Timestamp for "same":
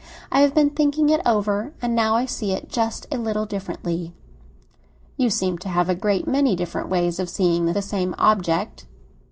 7.83-8.15